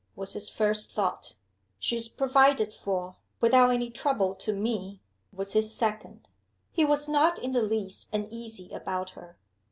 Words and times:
was 0.15 0.33
his 0.33 0.49
first 0.49 0.93
thought. 0.93 1.35
"She's 1.77 2.07
provided 2.07 2.73
for, 2.73 3.17
without 3.39 3.69
any 3.69 3.91
trouble 3.91 4.33
to 4.33 4.51
Me!" 4.51 4.99
was 5.31 5.53
his 5.53 5.75
second. 5.75 6.27
He 6.71 6.83
was 6.83 7.07
not 7.07 7.37
in 7.37 7.51
the 7.51 7.61
least 7.61 8.11
uneasy 8.11 8.71
about 8.73 9.11
her. 9.11 9.37